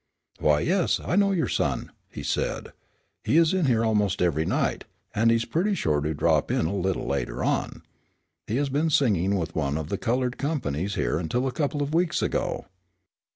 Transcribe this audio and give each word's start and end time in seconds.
"Why, 0.39 0.61
yes, 0.61 0.99
I 0.99 1.15
know 1.15 1.31
your 1.31 1.47
son," 1.47 1.91
he 2.09 2.23
said. 2.23 2.73
"He's 3.23 3.53
in 3.53 3.65
here 3.67 3.85
almost 3.85 4.19
every 4.19 4.47
night, 4.47 4.85
and 5.13 5.29
he's 5.29 5.45
pretty 5.45 5.75
sure 5.75 6.01
to 6.01 6.15
drop 6.15 6.49
in 6.49 6.65
a 6.65 6.73
little 6.73 7.05
later 7.05 7.43
on. 7.43 7.83
He 8.47 8.55
has 8.55 8.69
been 8.69 8.89
singing 8.89 9.37
with 9.37 9.53
one 9.55 9.77
of 9.77 9.89
the 9.89 9.99
colored 9.99 10.39
companies 10.39 10.95
here 10.95 11.19
until 11.19 11.45
a 11.45 11.51
couple 11.51 11.83
of 11.83 11.93
weeks 11.93 12.23
ago." 12.23 12.65